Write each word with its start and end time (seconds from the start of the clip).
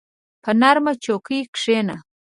په 0.43 0.51
نرمه 0.61 0.93
چوکۍ 1.03 1.39
کښېنه. 1.53 1.95